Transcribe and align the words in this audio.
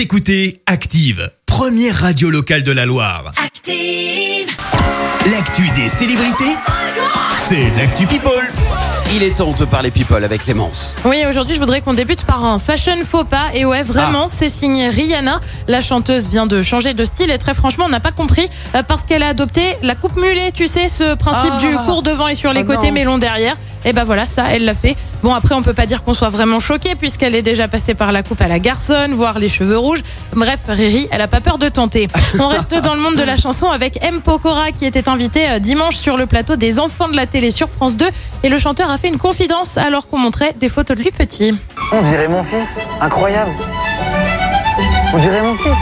Vous 0.00 0.04
écoutez 0.04 0.62
Active, 0.64 1.30
première 1.44 1.94
radio 1.94 2.30
locale 2.30 2.62
de 2.62 2.72
la 2.72 2.86
Loire. 2.86 3.32
Active. 3.44 4.48
L'actu 5.30 5.68
des 5.78 5.88
célébrités, 5.90 6.56
c'est 7.36 7.68
l'actu 7.76 8.06
People. 8.06 8.50
Il 9.14 9.22
est 9.24 9.36
temps 9.36 9.50
de 9.52 9.64
parler 9.66 9.90
people 9.90 10.24
avec 10.24 10.44
Clémence. 10.44 10.96
Oui, 11.04 11.24
aujourd'hui, 11.28 11.54
je 11.56 11.60
voudrais 11.60 11.80
qu'on 11.82 11.92
débute 11.94 12.24
par 12.24 12.44
un 12.44 12.58
fashion 12.60 12.96
faux 13.04 13.24
pas. 13.24 13.48
Et 13.54 13.64
ouais, 13.66 13.82
vraiment, 13.82 14.28
c'est 14.28 14.48
signé 14.48 14.88
Rihanna. 14.88 15.40
La 15.66 15.80
chanteuse 15.82 16.28
vient 16.30 16.46
de 16.46 16.62
changer 16.62 16.94
de 16.94 17.04
style 17.04 17.30
et 17.30 17.36
très 17.36 17.52
franchement, 17.52 17.86
on 17.86 17.90
n'a 17.90 17.98
pas 18.00 18.12
compris 18.12 18.48
euh, 18.76 18.82
parce 18.84 19.02
qu'elle 19.02 19.24
a 19.24 19.28
adopté 19.28 19.76
la 19.82 19.96
coupe 19.96 20.16
mulet, 20.16 20.52
tu 20.54 20.66
sais, 20.68 20.88
ce 20.88 21.14
principe 21.16 21.52
Ah. 21.56 21.58
du 21.58 21.74
court 21.86 22.02
devant 22.02 22.28
et 22.28 22.36
sur 22.36 22.52
les 22.54 22.60
Ah 22.60 22.64
côtés 22.64 22.86
non. 22.86 22.94
mais 22.94 23.04
long 23.04 23.18
derrière. 23.18 23.56
Et 23.84 23.92
ben 23.92 24.04
voilà, 24.04 24.26
ça, 24.26 24.44
elle 24.50 24.64
l'a 24.64 24.74
fait. 24.74 24.96
Bon, 25.22 25.34
après, 25.34 25.54
on 25.54 25.62
peut 25.62 25.74
pas 25.74 25.86
dire 25.86 26.02
qu'on 26.02 26.14
soit 26.14 26.28
vraiment 26.28 26.60
choqué 26.60 26.94
puisqu'elle 26.94 27.34
est 27.34 27.42
déjà 27.42 27.68
passée 27.68 27.94
par 27.94 28.12
la 28.12 28.22
coupe 28.22 28.40
à 28.40 28.48
la 28.48 28.58
garçonne, 28.58 29.14
voire 29.14 29.38
les 29.38 29.48
cheveux 29.48 29.78
rouges. 29.78 30.02
Bref, 30.34 30.60
Riri, 30.68 31.08
elle 31.10 31.20
a 31.20 31.28
pas 31.28 31.40
peur 31.40 31.58
de 31.58 31.68
tenter. 31.68 32.08
On 32.38 32.48
reste 32.48 32.74
dans 32.74 32.94
le 32.94 33.00
monde 33.00 33.16
de 33.16 33.22
la 33.22 33.36
chanson 33.36 33.68
avec 33.68 34.02
M. 34.02 34.20
Pokora 34.20 34.72
qui 34.72 34.84
était 34.84 35.08
invité 35.08 35.48
euh, 35.48 35.58
dimanche 35.58 35.96
sur 35.96 36.16
le 36.16 36.26
plateau 36.26 36.56
des 36.56 36.78
enfants 36.78 37.08
de 37.08 37.16
la 37.16 37.26
télé 37.26 37.50
sur 37.50 37.68
France 37.68 37.96
2 37.96 38.06
et 38.42 38.48
le 38.48 38.58
chanteur 38.58 38.90
a 38.90 38.98
fait 38.98 39.08
une 39.08 39.18
confidence 39.18 39.78
alors 39.78 40.08
qu'on 40.08 40.18
montrait 40.18 40.54
des 40.58 40.68
photos 40.68 40.96
de 40.96 41.02
lui 41.02 41.10
petit. 41.10 41.54
On 41.92 42.02
dirait 42.02 42.28
mon 42.28 42.42
fils. 42.42 42.80
Incroyable. 43.00 43.52
On 45.12 45.18
dirait 45.18 45.42
mon 45.42 45.56
fils. 45.56 45.78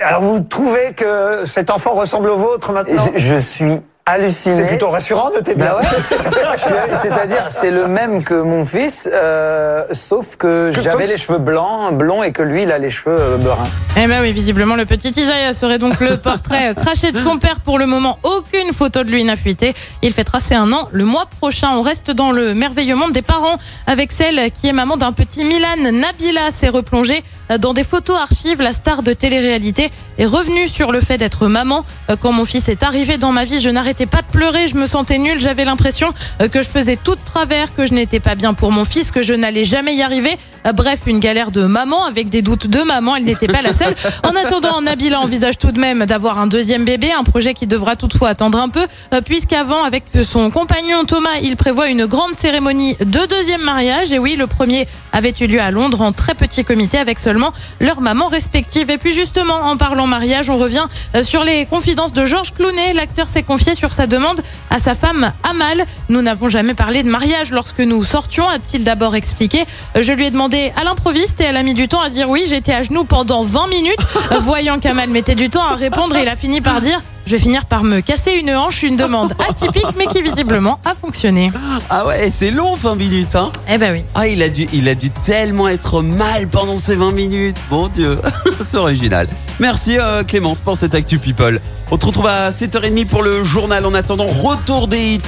Alors 0.00 0.22
vous 0.22 0.40
trouvez 0.40 0.92
que 0.96 1.44
cet 1.44 1.70
enfant 1.70 1.94
ressemble 1.94 2.28
au 2.30 2.36
vôtre 2.36 2.72
maintenant? 2.72 3.04
Je, 3.16 3.18
je 3.18 3.36
suis 3.36 3.64
halluciné. 4.06 4.54
C'est 4.56 4.66
plutôt 4.66 4.90
rassurant, 4.90 5.30
notez 5.34 5.54
bien. 5.54 5.66
Bah 5.66 5.78
ouais. 5.80 6.56
C'est-à-dire, 6.94 7.46
c'est 7.48 7.70
le 7.70 7.86
même 7.88 8.24
que 8.24 8.34
mon 8.34 8.64
fils, 8.64 9.08
euh, 9.12 9.84
sauf 9.92 10.36
que, 10.36 10.70
Que 10.74 10.82
j'avais 10.82 11.04
sauf- 11.04 11.06
les 11.10 11.16
cheveux 11.16 11.38
blancs, 11.38 11.94
blonds, 11.96 12.22
et 12.22 12.32
que 12.32 12.42
lui, 12.42 12.64
il 12.64 12.72
a 12.72 12.78
les 12.78 12.90
cheveux 12.90 13.16
euh, 13.18 13.36
bruns. 13.36 13.56
Eh 13.96 14.06
ben 14.06 14.20
oui, 14.22 14.32
visiblement, 14.32 14.74
le 14.74 14.86
petit 14.86 15.10
Isaiah 15.10 15.52
serait 15.52 15.78
donc 15.78 16.00
le 16.00 16.16
portrait 16.16 16.74
craché 16.80 17.12
de 17.12 17.18
son 17.18 17.38
père. 17.38 17.60
Pour 17.60 17.78
le 17.78 17.86
moment, 17.86 18.18
aucune 18.22 18.72
photo 18.72 19.04
de 19.04 19.10
lui 19.10 19.22
n'a 19.24 19.36
fuité. 19.36 19.72
Il 20.02 20.12
fêtera 20.12 20.40
ses 20.40 20.54
un 20.54 20.72
an 20.72 20.88
le 20.92 21.04
mois 21.04 21.26
prochain. 21.38 21.70
On 21.72 21.82
reste 21.82 22.10
dans 22.10 22.32
le 22.32 22.54
merveilleux 22.54 22.96
monde 22.96 23.12
des 23.12 23.22
parents 23.22 23.56
avec 23.86 24.10
celle 24.12 24.50
qui 24.50 24.68
est 24.68 24.72
maman 24.72 24.96
d'un 24.96 25.12
petit 25.12 25.44
Milan. 25.44 25.76
Nabila 25.92 26.50
s'est 26.50 26.68
replongée 26.68 27.22
dans 27.60 27.72
des 27.74 27.84
photos 27.84 28.16
archives. 28.18 28.60
La 28.62 28.72
star 28.72 29.02
de 29.02 29.12
télé-réalité 29.12 29.90
est 30.18 30.26
revenue 30.26 30.68
sur 30.68 30.90
le 30.90 31.00
fait 31.00 31.18
d'être 31.18 31.46
maman. 31.46 31.84
Quand 32.20 32.32
mon 32.32 32.44
fils 32.44 32.68
est 32.68 32.82
arrivé 32.82 33.16
dans 33.18 33.30
ma 33.32 33.44
vie, 33.44 33.60
je 33.60 33.70
n'arrêtais 33.70 33.91
pas 34.06 34.22
de 34.22 34.26
pleurer. 34.26 34.66
Je 34.66 34.76
me 34.76 34.86
sentais 34.86 35.18
nulle. 35.18 35.40
J'avais 35.40 35.64
l'impression 35.64 36.12
euh, 36.40 36.48
que 36.48 36.62
je 36.62 36.68
faisais 36.68 36.96
tout 36.96 37.14
de 37.14 37.20
travers, 37.24 37.74
que 37.74 37.86
je 37.86 37.94
n'étais 37.94 38.20
pas 38.20 38.34
bien 38.34 38.54
pour 38.54 38.72
mon 38.72 38.84
fils, 38.84 39.10
que 39.10 39.22
je 39.22 39.34
n'allais 39.34 39.64
jamais 39.64 39.94
y 39.94 40.02
arriver. 40.02 40.36
Euh, 40.66 40.72
Bref, 40.72 41.00
une 41.06 41.20
galère 41.20 41.50
de 41.50 41.64
maman 41.64 42.04
avec 42.04 42.28
des 42.28 42.42
doutes 42.42 42.66
de 42.66 42.82
maman. 42.82 43.16
Elle 43.16 43.24
n'était 43.24 43.46
pas 43.46 43.62
la 43.62 43.72
seule. 43.72 43.94
En 44.24 44.36
attendant, 44.36 44.80
Nabila 44.80 45.20
envisage 45.20 45.58
tout 45.58 45.72
de 45.72 45.80
même 45.80 46.06
d'avoir 46.06 46.38
un 46.38 46.46
deuxième 46.46 46.84
bébé, 46.84 47.10
un 47.12 47.24
projet 47.24 47.54
qui 47.54 47.66
devra 47.66 47.96
toutefois 47.96 48.30
attendre 48.30 48.58
un 48.58 48.68
peu, 48.68 48.84
euh, 49.12 49.20
puisqu'avant, 49.20 49.84
avec 49.84 50.04
son 50.24 50.50
compagnon 50.50 51.04
Thomas, 51.04 51.38
il 51.42 51.56
prévoit 51.56 51.88
une 51.88 52.06
grande 52.06 52.32
cérémonie 52.38 52.96
de 53.00 53.26
deuxième 53.26 53.62
mariage. 53.62 54.12
Et 54.12 54.18
oui, 54.18 54.36
le 54.36 54.46
premier 54.46 54.86
avait 55.12 55.34
eu 55.40 55.46
lieu 55.46 55.60
à 55.60 55.70
Londres 55.70 56.00
en 56.00 56.12
très 56.12 56.34
petit 56.34 56.64
comité 56.64 56.98
avec 56.98 57.18
seulement 57.18 57.52
leurs 57.80 58.00
mamans 58.00 58.28
respectives. 58.28 58.90
Et 58.90 58.98
puis 58.98 59.12
justement, 59.12 59.56
en 59.56 59.76
parlant 59.76 60.06
mariage, 60.06 60.50
on 60.50 60.56
revient 60.56 60.86
sur 61.22 61.44
les 61.44 61.66
confidences 61.66 62.12
de 62.12 62.24
Georges 62.24 62.52
Clooney. 62.54 62.92
L'acteur 62.92 63.28
s'est 63.28 63.42
confié 63.42 63.74
sur 63.74 63.81
sa 63.90 64.06
demande 64.06 64.40
à 64.70 64.78
sa 64.78 64.94
femme 64.94 65.32
Amal. 65.48 65.86
Nous 66.10 66.20
n'avons 66.20 66.50
jamais 66.50 66.74
parlé 66.74 67.02
de 67.02 67.08
mariage 67.08 67.50
lorsque 67.50 67.80
nous 67.80 68.04
sortions, 68.04 68.46
a-t-il 68.46 68.84
d'abord 68.84 69.16
expliqué. 69.16 69.64
Je 69.98 70.12
lui 70.12 70.26
ai 70.26 70.30
demandé 70.30 70.72
à 70.76 70.84
l'improviste 70.84 71.40
et 71.40 71.44
elle 71.44 71.56
a 71.56 71.62
mis 71.62 71.74
du 71.74 71.88
temps 71.88 72.02
à 72.02 72.10
dire 72.10 72.28
oui. 72.28 72.44
J'étais 72.46 72.74
à 72.74 72.82
genoux 72.82 73.04
pendant 73.04 73.42
20 73.42 73.68
minutes. 73.68 74.00
Voyant 74.42 74.78
qu'Amal 74.78 75.08
mettait 75.08 75.34
du 75.34 75.48
temps 75.48 75.64
à 75.64 75.74
répondre, 75.74 76.16
il 76.16 76.28
a 76.28 76.36
fini 76.36 76.60
par 76.60 76.80
dire 76.80 77.00
je 77.26 77.32
vais 77.32 77.38
finir 77.38 77.64
par 77.66 77.84
me 77.84 78.00
casser 78.00 78.32
une 78.32 78.50
hanche, 78.50 78.82
une 78.82 78.96
demande 78.96 79.34
atypique 79.48 79.86
mais 79.96 80.06
qui 80.06 80.22
visiblement 80.22 80.78
a 80.84 80.94
fonctionné. 80.94 81.52
Ah 81.90 82.06
ouais, 82.06 82.30
c'est 82.30 82.50
long 82.50 82.74
20 82.74 82.94
minutes 82.96 83.36
hein. 83.36 83.50
Eh 83.68 83.78
ben 83.78 83.92
oui. 83.92 84.04
Ah, 84.14 84.26
il 84.26 84.42
a 84.42 84.48
dû 84.48 84.66
il 84.72 84.88
a 84.88 84.94
dû 84.94 85.10
tellement 85.10 85.68
être 85.68 86.02
mal 86.02 86.48
pendant 86.48 86.76
ces 86.76 86.96
20 86.96 87.12
minutes. 87.12 87.56
Bon 87.70 87.88
Dieu, 87.88 88.18
c'est 88.60 88.76
original. 88.76 89.26
Merci 89.60 89.98
euh, 89.98 90.24
Clémence 90.24 90.60
pour 90.60 90.76
cette 90.76 90.94
actu 90.94 91.18
people. 91.18 91.60
On 91.90 92.00
se 92.00 92.06
retrouve 92.06 92.26
à 92.26 92.50
7h30 92.50 93.06
pour 93.06 93.22
le 93.22 93.44
journal 93.44 93.84
en 93.86 93.94
attendant 93.94 94.26
retour 94.26 94.88
des 94.88 95.14
hits. 95.14 95.20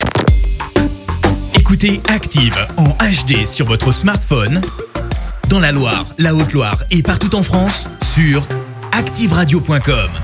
Écoutez 1.54 2.00
Active 2.08 2.56
en 2.76 2.88
HD 2.90 3.44
sur 3.44 3.66
votre 3.66 3.92
smartphone, 3.92 4.60
dans 5.48 5.60
la 5.60 5.72
Loire, 5.72 6.04
la 6.19 6.34
Haute-Loire 6.34 6.76
et 6.90 7.02
partout 7.02 7.34
en 7.34 7.42
France, 7.42 7.88
sur 8.14 8.46
activeradio.com. 8.92 10.23